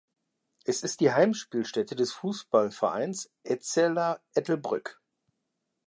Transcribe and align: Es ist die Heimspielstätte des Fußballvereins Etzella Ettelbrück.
Es 0.65 0.81
ist 0.81 0.99
die 0.99 1.11
Heimspielstätte 1.11 1.95
des 1.95 2.11
Fußballvereins 2.11 3.29
Etzella 3.43 4.19
Ettelbrück. 4.33 4.99